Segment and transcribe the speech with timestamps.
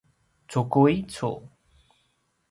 [0.49, 1.31] cukui cu